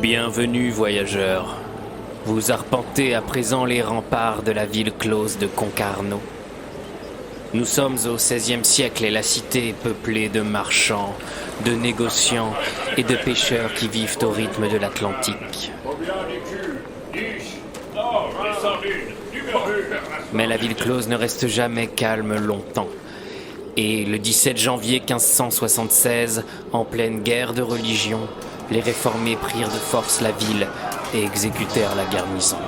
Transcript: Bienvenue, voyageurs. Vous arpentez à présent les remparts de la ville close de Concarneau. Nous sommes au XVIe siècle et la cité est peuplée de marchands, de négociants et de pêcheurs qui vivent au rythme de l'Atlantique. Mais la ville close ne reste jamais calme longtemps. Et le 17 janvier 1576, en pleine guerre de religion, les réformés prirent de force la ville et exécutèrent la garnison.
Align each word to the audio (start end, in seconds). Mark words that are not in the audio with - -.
Bienvenue, 0.00 0.70
voyageurs. 0.70 1.56
Vous 2.24 2.50
arpentez 2.50 3.14
à 3.14 3.22
présent 3.22 3.64
les 3.64 3.82
remparts 3.82 4.42
de 4.42 4.50
la 4.50 4.66
ville 4.66 4.92
close 4.92 5.38
de 5.38 5.46
Concarneau. 5.46 6.20
Nous 7.54 7.64
sommes 7.64 7.96
au 8.06 8.16
XVIe 8.16 8.64
siècle 8.64 9.04
et 9.04 9.10
la 9.10 9.22
cité 9.22 9.68
est 9.68 9.72
peuplée 9.72 10.28
de 10.28 10.40
marchands, 10.40 11.14
de 11.64 11.72
négociants 11.72 12.52
et 12.96 13.04
de 13.04 13.14
pêcheurs 13.14 13.72
qui 13.74 13.88
vivent 13.88 14.18
au 14.22 14.30
rythme 14.30 14.68
de 14.68 14.78
l'Atlantique. 14.78 15.72
Mais 20.32 20.46
la 20.46 20.56
ville 20.56 20.74
close 20.74 21.08
ne 21.08 21.16
reste 21.16 21.46
jamais 21.46 21.86
calme 21.86 22.36
longtemps. 22.36 22.88
Et 23.76 24.04
le 24.04 24.18
17 24.18 24.58
janvier 24.58 25.00
1576, 25.00 26.44
en 26.72 26.84
pleine 26.84 27.22
guerre 27.22 27.54
de 27.54 27.62
religion, 27.62 28.20
les 28.70 28.80
réformés 28.80 29.36
prirent 29.36 29.68
de 29.68 29.78
force 29.78 30.20
la 30.20 30.32
ville 30.32 30.66
et 31.14 31.24
exécutèrent 31.24 31.94
la 31.94 32.04
garnison. 32.04 32.58